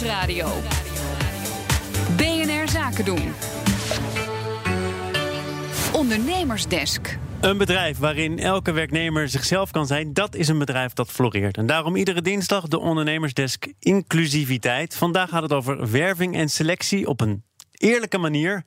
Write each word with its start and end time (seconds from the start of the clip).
Nieuwsradio. 0.00 0.48
BNR 2.16 2.68
Zaken 2.68 3.04
doen. 3.04 3.32
Ondernemersdesk. 5.92 7.18
Een 7.40 7.58
bedrijf 7.58 7.98
waarin 7.98 8.38
elke 8.38 8.72
werknemer 8.72 9.28
zichzelf 9.28 9.70
kan 9.70 9.86
zijn, 9.86 10.12
dat 10.12 10.34
is 10.34 10.48
een 10.48 10.58
bedrijf 10.58 10.92
dat 10.92 11.10
floreert. 11.10 11.56
En 11.56 11.66
daarom 11.66 11.96
iedere 11.96 12.22
dinsdag 12.22 12.68
de 12.68 12.78
ondernemersdesk 12.78 13.66
inclusiviteit. 13.78 14.96
Vandaag 14.96 15.28
gaat 15.28 15.42
het 15.42 15.52
over 15.52 15.90
werving 15.90 16.36
en 16.36 16.48
selectie 16.48 17.06
op 17.06 17.20
een 17.20 17.44
eerlijke 17.72 18.18
manier. 18.18 18.64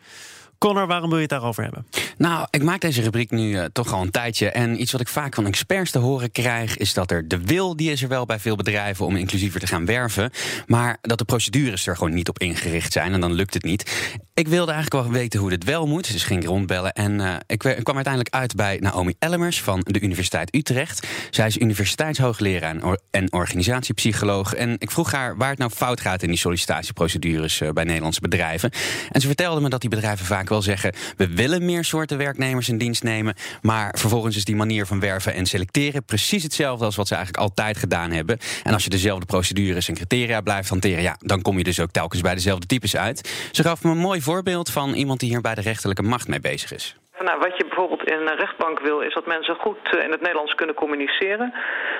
Connor, 0.64 0.88
waarom 0.88 1.10
wil 1.10 1.18
je 1.18 1.24
het 1.24 1.32
daarover 1.32 1.64
hebben? 1.64 1.86
Nou, 2.18 2.48
ik 2.50 2.64
maak 2.64 2.82
deze 2.82 3.02
rubriek 3.02 3.32
nu 3.32 3.50
uh, 3.50 3.64
toch 3.64 3.94
al 3.94 4.02
een 4.02 4.12
tijdje. 4.12 4.50
En 4.50 4.82
iets 4.82 4.92
wat 4.92 5.02
ik 5.02 5.08
vaak 5.08 5.36
van 5.36 5.46
experts 5.46 5.92
te 5.92 6.00
horen 6.00 6.32
krijg, 6.32 6.78
is 6.78 6.94
dat 6.94 7.12
er 7.12 7.28
de 7.28 7.40
wil, 7.44 7.76
die 7.76 7.92
is 7.92 8.02
er 8.02 8.08
wel 8.08 8.26
bij 8.26 8.40
veel 8.40 8.56
bedrijven 8.56 9.06
om 9.06 9.16
inclusiever 9.16 9.60
te 9.60 9.68
gaan 9.68 9.86
werven. 9.86 10.32
Maar 10.68 10.98
dat 11.02 11.18
de 11.18 11.26
procedures 11.26 11.88
er 11.88 11.98
gewoon 11.98 12.14
niet 12.14 12.30
op 12.30 12.40
ingericht 12.40 12.92
zijn. 12.92 13.14
En 13.14 13.22
dan 13.22 13.34
lukt 13.34 13.54
het 13.54 13.64
niet. 13.64 14.12
Ik 14.34 14.48
wilde 14.48 14.72
eigenlijk 14.72 15.04
wel 15.04 15.14
weten 15.14 15.40
hoe 15.40 15.50
dit 15.50 15.64
wel 15.64 15.88
moet. 15.88 16.12
Dus 16.12 16.24
ging 16.24 16.46
rondbellen. 16.46 16.94
En 16.94 17.20
uh, 17.20 17.36
ik, 17.48 17.64
ik, 17.64 17.84
kwam 17.84 17.96
uiteindelijk 17.96 18.36
uit 18.36 18.56
bij 18.56 18.78
Naomi 18.80 19.14
Ellemers 19.20 19.62
van 19.62 19.80
de 19.84 20.00
Universiteit 20.00 20.56
Utrecht. 20.56 21.08
Zij 21.30 21.48
is 21.48 21.58
universiteitshoogleraar 21.58 22.76
en, 22.76 23.00
en 23.12 23.34
organisatiepsycholoog. 23.34 24.54
En 24.54 24.76
ik 24.78 24.92
vroeg 24.92 25.12
haar 25.12 25.38
waar 25.38 25.50
het 25.50 25.60
nou 25.60 25.72
fout 25.72 26.02
gaat 26.02 26.22
in 26.22 26.30
die 26.30 26.38
sollicitatieprocedures 26.38 27.62
uh, 27.62 27.70
bij 27.70 27.84
Nederlandse 27.84 28.22
bedrijven. 28.22 28.72
En 29.12 29.22
ze 29.22 29.28
vertelde 29.28 29.62
me 29.62 29.70
dat 29.70 29.82
die 29.82 29.90
bedrijven 29.90 30.26
vaak 30.26 30.52
wel 30.54 30.62
zeggen: 30.62 30.94
we 31.18 31.28
willen 31.28 31.66
meer 31.66 31.84
soorten 31.84 32.18
werknemers 32.18 32.70
in 32.70 32.78
dienst 32.78 33.04
nemen. 33.04 33.36
Maar 33.62 33.96
vervolgens 33.98 34.36
is 34.36 34.46
die 34.46 34.56
manier 34.56 34.86
van 34.86 35.00
werven 35.00 35.34
en 35.34 35.46
selecteren 35.46 36.04
precies 36.04 36.44
hetzelfde 36.44 36.86
als 36.86 36.96
wat 36.96 37.08
ze 37.08 37.16
eigenlijk 37.16 37.44
altijd 37.44 37.78
gedaan 37.78 38.12
hebben. 38.12 38.38
En 38.64 38.74
als 38.74 38.84
je 38.84 38.90
dezelfde 38.90 39.26
procedures 39.26 39.88
en 39.88 39.96
criteria 39.96 40.42
blijft 40.42 40.70
hanteren, 40.70 41.02
ja, 41.02 41.18
dan 41.20 41.42
kom 41.42 41.58
je 41.58 41.64
dus 41.64 41.80
ook 41.80 41.92
telkens 41.92 42.22
bij 42.22 42.36
dezelfde 42.36 42.68
types 42.68 42.96
uit. 42.96 43.30
Ze 43.52 43.64
gaf 43.64 43.84
me 43.84 43.92
een 43.92 43.98
mooi 43.98 44.22
voorbeeld 44.22 44.70
van 44.70 44.94
iemand 44.94 45.20
die 45.20 45.30
hier 45.30 45.42
bij 45.42 45.56
de 45.56 45.62
rechterlijke 45.62 46.04
macht 46.04 46.28
mee 46.28 46.40
bezig 46.40 46.74
is. 46.74 46.96
Nou, 47.24 47.40
wat 47.40 47.58
je 47.58 47.66
bijvoorbeeld 47.66 48.04
in 48.04 48.28
een 48.28 48.36
rechtbank 48.36 48.80
wil, 48.80 49.00
is 49.00 49.14
dat 49.14 49.26
mensen 49.26 49.56
goed 49.56 49.96
in 50.04 50.12
het 50.12 50.22
Nederlands 50.22 50.56
kunnen 50.56 50.76
communiceren. 50.76 51.54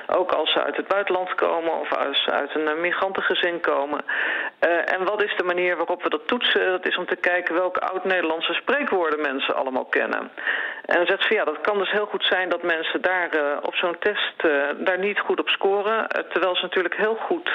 Ook 0.06 0.32
als 0.32 0.52
ze 0.52 0.62
uit 0.62 0.76
het 0.76 0.88
buitenland 0.88 1.34
komen 1.34 1.80
of 1.80 1.92
als 1.92 2.26
uit 2.26 2.54
een 2.54 2.80
migrantengezin 2.80 3.60
komen. 3.60 4.04
Uh, 4.04 4.92
en 4.94 5.04
wat 5.04 5.22
is 5.22 5.36
de 5.36 5.44
manier 5.44 5.76
waarop 5.76 6.02
we 6.02 6.08
dat 6.10 6.26
toetsen? 6.26 6.70
Dat 6.70 6.86
is 6.86 6.96
om 6.96 7.06
te 7.06 7.16
kijken 7.16 7.54
welke 7.54 7.80
oud-Nederlandse 7.80 8.52
spreekwoorden 8.52 9.20
mensen 9.20 9.56
allemaal 9.56 9.84
kennen. 9.84 10.30
En 10.84 10.96
dan 10.96 11.06
zegt 11.06 11.24
ze, 11.26 11.34
ja, 11.34 11.44
dat 11.44 11.60
kan 11.60 11.78
dus 11.78 11.90
heel 11.90 12.06
goed 12.06 12.24
zijn 12.24 12.48
dat 12.48 12.62
mensen 12.62 13.02
daar 13.02 13.58
op 13.62 13.74
zo'n 13.74 13.98
test 13.98 14.42
daar 14.76 14.98
niet 14.98 15.18
goed 15.18 15.40
op 15.40 15.48
scoren. 15.48 16.08
terwijl 16.28 16.56
ze 16.56 16.62
natuurlijk 16.62 16.96
heel 16.96 17.16
goed 17.16 17.50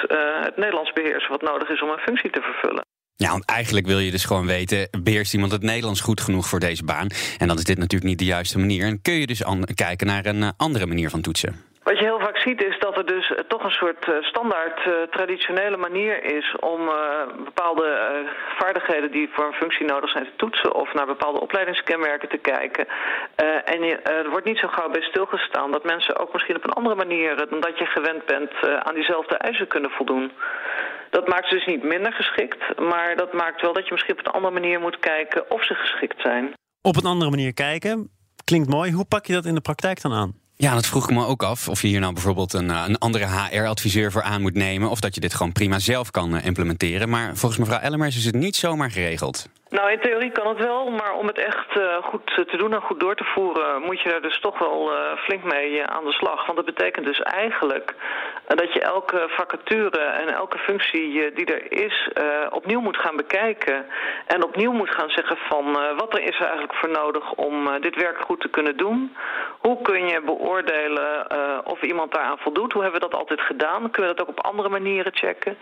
het 0.46 0.56
Nederlands 0.56 0.92
beheersen 0.92 1.30
wat 1.30 1.42
nodig 1.42 1.68
is 1.68 1.82
om 1.82 1.90
een 1.90 1.98
functie 1.98 2.30
te 2.30 2.42
vervullen. 2.42 2.89
Ja, 3.24 3.30
want 3.30 3.44
eigenlijk 3.44 3.86
wil 3.86 3.98
je 3.98 4.10
dus 4.10 4.24
gewoon 4.24 4.46
weten: 4.46 4.88
beheerst 5.02 5.34
iemand 5.34 5.52
het 5.52 5.62
Nederlands 5.62 6.00
goed 6.00 6.20
genoeg 6.20 6.46
voor 6.46 6.60
deze 6.60 6.84
baan? 6.84 7.06
En 7.38 7.48
dan 7.48 7.56
is 7.56 7.64
dit 7.64 7.78
natuurlijk 7.78 8.10
niet 8.10 8.18
de 8.18 8.24
juiste 8.24 8.58
manier. 8.58 8.86
En 8.86 9.02
kun 9.02 9.14
je 9.14 9.26
dus 9.26 9.42
kijken 9.74 10.06
naar 10.06 10.26
een 10.26 10.52
andere 10.56 10.86
manier 10.86 11.10
van 11.10 11.20
toetsen. 11.20 11.68
Wat 11.82 11.98
je 11.98 12.04
heel 12.04 12.20
vaak 12.20 12.38
ziet 12.38 12.64
is 12.64 12.78
dat 12.78 12.96
er 12.96 13.06
dus 13.06 13.32
toch 13.48 13.64
een 13.64 13.70
soort 13.70 14.10
standaard 14.20 14.86
uh, 14.86 14.94
traditionele 15.10 15.76
manier 15.76 16.24
is 16.24 16.56
om 16.60 16.80
bepaalde 17.44 17.88
vaardigheden 18.58 19.10
die 19.10 19.30
voor 19.32 19.46
een 19.46 19.60
functie 19.62 19.86
nodig 19.86 20.10
zijn 20.10 20.24
te 20.24 20.36
toetsen 20.36 20.74
of 20.74 20.94
naar 20.94 21.06
bepaalde 21.06 21.40
opleidingskenmerken 21.40 22.28
te 22.28 22.36
kijken. 22.36 22.86
en 23.64 23.82
je, 23.82 23.96
er 23.96 24.30
wordt 24.30 24.46
niet 24.46 24.58
zo 24.58 24.68
gauw 24.68 24.90
bij 24.90 25.02
stilgestaan 25.02 25.70
dat 25.70 25.84
mensen 25.84 26.16
ook 26.16 26.32
misschien 26.32 26.56
op 26.56 26.64
een 26.64 26.78
andere 26.78 26.94
manier 26.94 27.36
dan 27.36 27.60
dat 27.60 27.78
je 27.78 27.86
gewend 27.86 28.26
bent 28.26 28.52
aan 28.82 28.94
diezelfde 28.94 29.36
eisen 29.36 29.66
kunnen 29.66 29.90
voldoen. 29.90 30.32
Dat 31.10 31.28
maakt 31.28 31.48
ze 31.48 31.54
dus 31.54 31.66
niet 31.66 31.82
minder 31.82 32.12
geschikt, 32.12 32.78
maar 32.78 33.16
dat 33.16 33.32
maakt 33.32 33.60
wel 33.60 33.72
dat 33.72 33.84
je 33.86 33.92
misschien 33.92 34.18
op 34.18 34.26
een 34.26 34.32
andere 34.32 34.52
manier 34.52 34.80
moet 34.80 34.98
kijken 34.98 35.50
of 35.50 35.64
ze 35.64 35.74
geschikt 35.74 36.20
zijn. 36.20 36.52
Op 36.82 36.96
een 36.96 37.04
andere 37.04 37.30
manier 37.30 37.54
kijken, 37.54 38.10
klinkt 38.44 38.68
mooi. 38.68 38.92
Hoe 38.92 39.04
pak 39.04 39.26
je 39.26 39.32
dat 39.32 39.44
in 39.44 39.54
de 39.54 39.60
praktijk 39.60 40.02
dan 40.02 40.12
aan? 40.12 40.34
Ja, 40.56 40.74
dat 40.74 40.86
vroeg 40.86 41.04
ik 41.04 41.16
me 41.16 41.26
ook 41.26 41.42
af. 41.42 41.68
Of 41.68 41.82
je 41.82 41.88
hier 41.88 42.00
nou 42.00 42.12
bijvoorbeeld 42.12 42.52
een, 42.52 42.68
een 42.68 42.98
andere 42.98 43.26
HR-adviseur 43.26 44.12
voor 44.12 44.22
aan 44.22 44.40
moet 44.40 44.54
nemen. 44.54 44.90
Of 44.90 45.00
dat 45.00 45.14
je 45.14 45.20
dit 45.20 45.34
gewoon 45.34 45.52
prima 45.52 45.78
zelf 45.78 46.10
kan 46.10 46.40
implementeren. 46.40 47.08
Maar 47.08 47.36
volgens 47.36 47.60
mevrouw 47.60 47.78
Ellemers 47.78 48.16
is 48.16 48.24
het 48.24 48.34
niet 48.34 48.56
zomaar 48.56 48.90
geregeld. 48.90 49.48
Nou, 49.70 49.90
in 49.90 50.00
theorie 50.00 50.30
kan 50.30 50.48
het 50.48 50.58
wel, 50.58 50.90
maar 50.90 51.14
om 51.14 51.26
het 51.26 51.38
echt 51.38 51.76
uh, 51.76 51.96
goed 52.02 52.26
te 52.26 52.56
doen 52.56 52.72
en 52.72 52.80
goed 52.80 53.00
door 53.00 53.14
te 53.16 53.24
voeren, 53.24 53.82
moet 53.82 54.00
je 54.00 54.08
daar 54.08 54.22
dus 54.22 54.40
toch 54.40 54.58
wel 54.58 54.92
uh, 54.92 55.16
flink 55.16 55.44
mee 55.44 55.70
uh, 55.70 55.82
aan 55.84 56.04
de 56.04 56.12
slag. 56.12 56.46
Want 56.46 56.56
dat 56.56 56.74
betekent 56.74 57.06
dus 57.06 57.20
eigenlijk 57.20 57.94
dat 58.46 58.72
je 58.72 58.80
elke 58.80 59.26
vacature 59.28 59.98
en 59.98 60.28
elke 60.28 60.58
functie 60.58 61.32
die 61.32 61.46
er 61.46 61.72
is, 61.72 62.10
opnieuw 62.50 62.80
moet 62.80 62.96
gaan 62.96 63.16
bekijken. 63.16 63.86
En 64.26 64.44
opnieuw 64.44 64.72
moet 64.72 64.90
gaan 64.90 65.10
zeggen 65.10 65.36
van 65.36 65.72
wat 65.96 66.14
er 66.14 66.22
is 66.22 66.38
eigenlijk 66.38 66.74
voor 66.74 66.90
nodig 66.90 67.32
om 67.32 67.80
dit 67.80 67.94
werk 67.96 68.20
goed 68.20 68.40
te 68.40 68.48
kunnen 68.48 68.76
doen. 68.76 69.16
Hoe 69.60 69.82
kun 69.82 70.06
je 70.06 70.22
beoordelen 70.24 71.26
of 71.66 71.82
iemand 71.82 72.12
daaraan 72.12 72.38
voldoet? 72.38 72.72
Hoe 72.72 72.82
hebben 72.82 73.00
we 73.00 73.08
dat 73.08 73.18
altijd 73.18 73.40
gedaan? 73.40 73.90
Kunnen 73.90 74.10
we 74.10 74.16
dat 74.16 74.20
ook 74.20 74.38
op 74.38 74.44
andere 74.44 74.68
manieren 74.68 75.14
checken? 75.14 75.56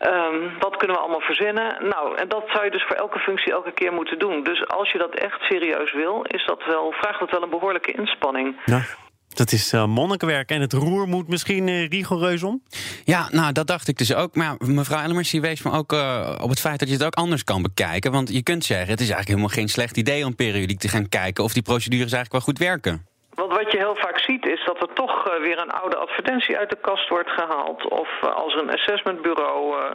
Um, 0.00 0.52
wat 0.58 0.76
kunnen 0.76 0.96
we 0.96 1.02
allemaal 1.02 1.20
verzinnen? 1.20 1.76
Nou, 1.88 2.16
en 2.16 2.28
dat 2.28 2.44
zou 2.52 2.64
je 2.64 2.70
dus 2.70 2.84
voor 2.86 2.96
elke 2.96 3.18
functie 3.18 3.52
elke 3.52 3.72
keer 3.72 3.92
moeten 3.92 4.18
doen. 4.18 4.42
Dus 4.42 4.68
als 4.68 4.92
je 4.92 4.98
dat 4.98 5.14
echt 5.14 5.40
serieus 5.40 5.92
wil, 5.92 6.22
is 6.22 6.46
dat 6.46 6.64
wel, 6.64 6.92
vraagt 6.92 7.20
dat 7.20 7.30
wel 7.30 7.42
een 7.42 7.50
behoorlijke 7.50 7.92
inspanning. 7.92 8.56
Ja. 8.64 8.82
Dat 9.28 9.52
is 9.52 9.72
uh, 9.72 9.84
monnikenwerk 9.86 10.50
en 10.50 10.60
het 10.60 10.72
roer 10.72 11.08
moet 11.08 11.28
misschien 11.28 11.66
uh, 11.66 11.88
rigoureus 11.88 12.42
om? 12.42 12.62
Ja, 13.04 13.28
nou 13.30 13.52
dat 13.52 13.66
dacht 13.66 13.88
ik 13.88 13.98
dus 13.98 14.14
ook. 14.14 14.34
Maar 14.34 14.54
mevrouw 14.58 15.02
Elmers 15.02 15.30
die 15.30 15.40
wees 15.40 15.62
me 15.62 15.72
ook 15.72 15.92
uh, 15.92 16.34
op 16.40 16.48
het 16.48 16.60
feit 16.60 16.78
dat 16.78 16.88
je 16.88 16.94
het 16.94 17.04
ook 17.04 17.14
anders 17.14 17.44
kan 17.44 17.62
bekijken. 17.62 18.12
Want 18.12 18.32
je 18.32 18.42
kunt 18.42 18.64
zeggen, 18.64 18.88
het 18.88 19.00
is 19.00 19.10
eigenlijk 19.10 19.28
helemaal 19.28 19.56
geen 19.56 19.68
slecht 19.68 19.96
idee 19.96 20.24
om 20.24 20.34
periodiek 20.34 20.78
te 20.78 20.88
gaan 20.88 21.08
kijken 21.08 21.44
of 21.44 21.52
die 21.52 21.62
procedures 21.62 22.12
eigenlijk 22.12 22.32
wel 22.32 22.40
goed 22.40 22.58
werken. 22.58 23.07
Want 23.48 23.60
wat 23.60 23.72
je 23.72 23.78
heel 23.78 23.96
vaak 23.96 24.18
ziet 24.18 24.46
is 24.46 24.64
dat 24.64 24.80
er 24.80 24.92
toch 24.92 25.28
uh, 25.28 25.40
weer 25.40 25.58
een 25.58 25.70
oude 25.70 25.96
advertentie 25.96 26.58
uit 26.58 26.70
de 26.70 26.76
kast 26.76 27.08
wordt 27.08 27.30
gehaald. 27.30 27.88
Of 27.88 28.08
uh, 28.24 28.34
als 28.34 28.54
een 28.54 28.70
assessmentbureau 28.70 29.76
uh, 29.76 29.90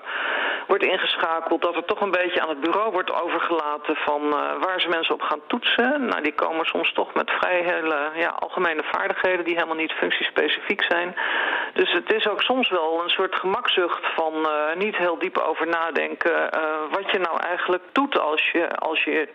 wordt 0.67 0.83
ingeschakeld, 0.83 1.61
dat 1.61 1.75
er 1.75 1.85
toch 1.85 2.01
een 2.01 2.11
beetje 2.11 2.41
aan 2.41 2.49
het 2.49 2.59
bureau 2.59 2.91
wordt 2.91 3.21
overgelaten 3.21 3.95
van 3.95 4.29
waar 4.59 4.81
ze 4.81 4.87
mensen 4.87 5.13
op 5.13 5.21
gaan 5.21 5.41
toetsen. 5.47 6.05
Nou, 6.05 6.21
die 6.21 6.33
komen 6.33 6.65
soms 6.65 6.93
toch 6.93 7.13
met 7.13 7.31
vrij 7.31 7.61
hele 7.61 8.09
ja, 8.15 8.29
algemene 8.29 8.83
vaardigheden 8.83 9.45
die 9.45 9.53
helemaal 9.53 9.75
niet 9.75 9.91
functiespecifiek 9.91 10.83
zijn. 10.83 11.15
Dus 11.73 11.91
het 11.91 12.13
is 12.13 12.27
ook 12.27 12.41
soms 12.41 12.69
wel 12.69 13.01
een 13.03 13.09
soort 13.09 13.35
gemakzucht 13.35 14.05
van 14.15 14.47
niet 14.75 14.97
heel 14.97 15.19
diep 15.19 15.37
over 15.37 15.67
nadenken 15.67 16.49
wat 16.91 17.11
je 17.11 17.19
nou 17.19 17.39
eigenlijk 17.49 17.83
doet 17.91 18.19
als 18.19 18.49
je, 18.51 18.75
als 18.75 19.03
je 19.03 19.29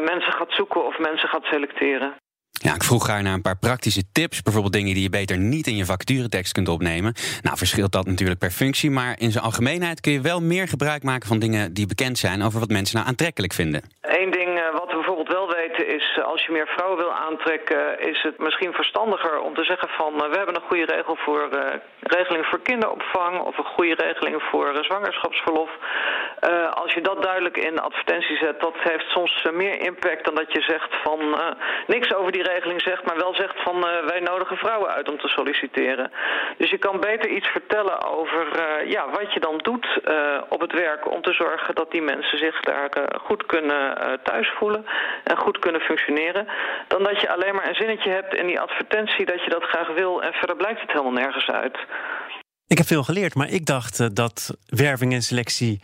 mensen 0.00 0.32
gaat 0.32 0.52
zoeken 0.52 0.84
of 0.84 0.98
mensen 0.98 1.28
gaat 1.28 1.44
selecteren. 1.44 2.14
Ja, 2.60 2.74
ik 2.74 2.82
vroeg 2.82 3.06
haar 3.06 3.22
naar 3.22 3.34
een 3.34 3.42
paar 3.42 3.58
praktische 3.58 4.02
tips. 4.12 4.42
Bijvoorbeeld 4.42 4.72
dingen 4.72 4.94
die 4.94 5.02
je 5.02 5.08
beter 5.08 5.38
niet 5.38 5.66
in 5.66 5.76
je 5.76 5.84
vacaturetekst 5.84 6.52
kunt 6.52 6.68
opnemen. 6.68 7.14
Nou, 7.42 7.56
verschilt 7.56 7.92
dat 7.92 8.06
natuurlijk 8.06 8.38
per 8.38 8.50
functie. 8.50 8.90
Maar 8.90 9.14
in 9.18 9.32
zijn 9.32 9.44
algemeenheid 9.44 10.00
kun 10.00 10.12
je 10.12 10.20
wel 10.20 10.42
meer 10.42 10.68
gebruik 10.68 11.02
maken 11.02 11.28
van 11.28 11.38
dingen 11.38 11.72
die 11.72 11.86
bekend 11.86 12.18
zijn 12.18 12.42
over 12.42 12.60
wat 12.60 12.68
mensen 12.68 12.96
nou 12.96 13.08
aantrekkelijk 13.08 13.52
vinden. 13.52 13.82
Eén 14.00 14.30
ding 14.30 14.60
wat 14.72 14.88
we 14.88 14.94
bijvoorbeeld 14.94 15.28
wel 15.28 15.46
weten 15.46 15.57
is, 15.86 16.20
als 16.24 16.46
je 16.46 16.52
meer 16.52 16.66
vrouwen 16.66 16.98
wil 16.98 17.12
aantrekken, 17.12 18.00
is 18.00 18.22
het 18.22 18.38
misschien 18.38 18.72
verstandiger 18.72 19.40
om 19.40 19.54
te 19.54 19.64
zeggen 19.64 19.88
van 19.88 20.14
we 20.14 20.36
hebben 20.36 20.54
een 20.54 20.68
goede 20.68 20.84
regel 20.84 21.16
voor 21.16 21.48
uh, 21.52 21.60
regeling 22.00 22.46
voor 22.46 22.60
kinderopvang 22.60 23.40
of 23.40 23.58
een 23.58 23.64
goede 23.64 23.94
regeling 23.94 24.42
voor 24.42 24.72
uh, 24.74 24.82
zwangerschapsverlof. 24.82 25.70
Als 26.74 26.92
je 26.92 27.00
dat 27.00 27.22
duidelijk 27.22 27.56
in 27.56 27.80
advertentie 27.80 28.36
zet, 28.36 28.60
dat 28.60 28.74
heeft 28.78 29.08
soms 29.08 29.46
meer 29.52 29.80
impact 29.80 30.24
dan 30.24 30.34
dat 30.34 30.52
je 30.52 30.60
zegt 30.60 30.96
van 31.02 31.40
niks 31.86 32.14
over 32.14 32.32
die 32.32 32.42
regeling 32.42 32.82
zegt, 32.82 33.04
maar 33.04 33.16
wel 33.16 33.34
zegt 33.34 33.62
van 33.62 33.80
wij 33.80 34.20
nodigen 34.20 34.56
vrouwen 34.56 34.90
uit 34.90 35.08
om 35.08 35.18
te 35.18 35.28
solliciteren. 35.28 36.12
Dus 36.56 36.70
je 36.70 36.78
kan 36.78 37.00
beter 37.00 37.30
iets 37.30 37.48
vertellen 37.48 38.04
over 38.04 38.46
ja, 38.86 39.10
wat 39.10 39.32
je 39.32 39.40
dan 39.40 39.58
doet 39.58 40.00
op 40.48 40.60
het 40.60 40.72
werk 40.72 41.10
om 41.10 41.22
te 41.22 41.32
zorgen 41.32 41.74
dat 41.74 41.90
die 41.90 42.02
mensen 42.02 42.38
zich 42.38 42.60
daar 42.60 42.90
goed 43.20 43.46
kunnen 43.46 43.98
thuis 44.22 44.50
voelen 44.58 44.86
en 45.24 45.36
goed 45.36 45.58
kunnen 45.58 45.67
functioneren, 45.80 46.46
dan 46.88 47.02
dat 47.02 47.20
je 47.20 47.32
alleen 47.32 47.54
maar 47.54 47.68
een 47.68 47.74
zinnetje 47.74 48.10
hebt 48.10 48.34
in 48.34 48.46
die 48.46 48.60
advertentie 48.60 49.26
dat 49.26 49.44
je 49.44 49.50
dat 49.50 49.62
graag 49.62 49.94
wil 49.94 50.22
en 50.22 50.32
verder 50.32 50.56
blijkt 50.56 50.80
het 50.80 50.90
helemaal 50.90 51.12
nergens 51.12 51.48
uit. 51.48 51.78
Ik 52.66 52.78
heb 52.78 52.86
veel 52.86 53.02
geleerd, 53.02 53.34
maar 53.34 53.48
ik 53.48 53.66
dacht 53.66 54.16
dat 54.16 54.56
werving 54.66 55.12
en 55.12 55.22
selectie 55.22 55.80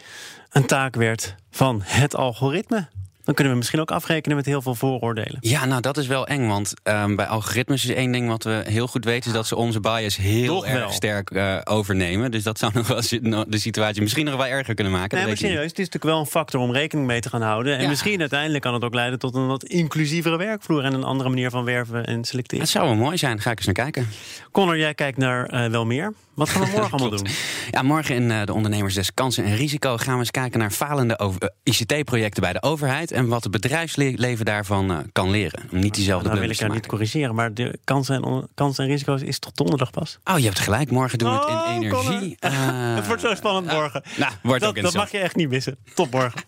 een 0.52 0.66
taak 0.66 0.94
werd 0.94 1.34
van 1.50 1.80
het 1.84 2.16
algoritme. 2.16 2.88
Dan 3.24 3.34
kunnen 3.34 3.52
we 3.52 3.58
misschien 3.58 3.80
ook 3.80 3.90
afrekenen 3.90 4.36
met 4.36 4.46
heel 4.46 4.62
veel 4.62 4.74
vooroordelen. 4.74 5.36
Ja, 5.40 5.64
nou 5.64 5.80
dat 5.80 5.96
is 5.96 6.06
wel 6.06 6.26
eng, 6.26 6.46
want 6.46 6.72
ehm, 6.82 7.14
bij 7.14 7.26
algoritmes 7.26 7.84
is 7.84 7.94
één 7.94 8.12
ding 8.12 8.28
wat 8.28 8.44
we 8.44 8.62
heel 8.68 8.86
goed 8.86 9.04
weten... 9.04 9.30
is 9.30 9.36
dat 9.36 9.46
ze 9.46 9.56
onze 9.56 9.80
bias 9.80 10.16
heel 10.16 10.54
Toch 10.54 10.66
erg 10.66 10.78
wel. 10.78 10.90
sterk 10.90 11.30
eh, 11.30 11.58
overnemen. 11.64 12.30
Dus 12.30 12.42
dat 12.42 12.58
zou 12.58 12.72
nog 12.74 12.86
wel 12.86 12.96
eens 12.96 13.08
de 13.48 13.58
situatie 13.58 14.02
misschien 14.02 14.24
nog 14.24 14.36
wel 14.36 14.46
erger 14.46 14.74
kunnen 14.74 14.92
maken. 14.92 15.16
Nee, 15.18 15.26
dat 15.26 15.40
maar 15.40 15.50
serieus, 15.50 15.70
het 15.70 15.78
is 15.78 15.84
natuurlijk 15.84 16.04
wel 16.04 16.18
een 16.20 16.26
factor 16.26 16.60
om 16.60 16.72
rekening 16.72 17.06
mee 17.06 17.20
te 17.20 17.28
gaan 17.28 17.42
houden. 17.42 17.76
En 17.76 17.82
Ja. 17.82 17.88
misschien 17.88 18.20
uiteindelijk 18.20 18.62
kan 18.62 18.74
het 18.74 18.84
ook 18.84 18.94
leiden 18.94 19.18
tot 19.18 19.34
een 19.34 19.46
wat 19.46 19.64
inclusievere 19.64 20.36
werkvloer... 20.36 20.84
en 20.84 20.94
een 20.94 21.04
andere 21.04 21.28
manier 21.28 21.50
van 21.50 21.64
werven 21.64 22.04
en 22.06 22.24
selecteren. 22.24 22.62
Het 22.64 22.72
zou 22.72 22.86
wel 22.86 22.94
mooi 22.96 23.16
zijn, 23.16 23.40
ga 23.40 23.50
ik 23.50 23.56
eens 23.56 23.66
naar 23.66 23.74
kijken. 23.74 24.08
Connor, 24.52 24.78
jij 24.78 24.94
kijkt 24.94 25.18
naar 25.18 25.46
eh, 25.46 25.70
wel 25.70 25.84
meer. 25.86 26.12
Wat 26.34 26.48
gaan 26.48 26.62
we 26.62 26.68
morgen 26.76 26.90
allemaal 26.98 27.18
doen? 27.18 27.26
Ja, 27.70 27.82
morgen 27.82 28.14
in 28.14 28.30
eh, 28.30 28.42
de 28.44 28.52
Ondernemersdesk 28.52 29.14
Kansen 29.14 29.44
en 29.44 29.56
Risico 29.56 29.96
gaan 29.96 30.12
we 30.14 30.18
eens 30.20 30.30
kijken 30.30 30.58
naar 30.58 30.70
falende 30.70 31.16
eh, 31.16 31.28
ICT-projecten 31.62 32.42
bij 32.42 32.52
de 32.52 32.62
overheid 32.62 33.12
en 33.14 33.28
wat 33.28 33.42
het 33.42 33.52
bedrijfsleven 33.52 34.44
daarvan 34.44 34.90
eh, 34.90 34.98
kan 35.12 35.30
leren. 35.30 35.62
Om 35.72 35.78
niet 35.78 35.94
diezelfde 35.94 36.28
Nou 36.28 36.40
wil 36.40 36.50
ik 36.50 36.56
jou 36.56 36.72
niet 36.72 36.86
corrigeren, 36.86 37.34
maar 37.34 37.54
de 37.54 37.78
kansen 37.84 38.24
en, 38.24 38.48
kansen 38.54 38.84
en 38.84 38.90
risico's 38.90 39.22
is 39.22 39.38
toch 39.38 39.52
donderdag 39.52 39.90
pas? 39.90 40.18
Oh, 40.24 40.38
je 40.38 40.44
hebt 40.44 40.58
gelijk. 40.58 40.90
Morgen 40.90 41.18
doen 41.18 41.30
we 41.30 41.36
het 41.36 41.44
Oh, 41.44 41.66
in 41.68 41.82
energie. 41.82 42.36
Connor. 42.40 42.58
Eh, 42.58 42.94
het 42.96 43.06
wordt 43.06 43.22
zo 43.22 43.34
spannend 43.34 43.66
morgen. 43.66 44.02
nou, 44.16 44.32
wordt 44.42 44.60
dat, 44.60 44.76
ook 44.76 44.82
dat 44.82 44.94
mag 44.94 45.10
je 45.10 45.18
echt 45.18 45.36
niet 45.36 45.48
missen. 45.48 45.76
Tot 45.94 46.10
morgen. 46.10 46.40